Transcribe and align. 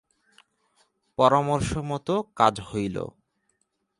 পরামর্শমতো 1.17 2.15
কাজ 2.37 2.55
হইল। 2.61 2.97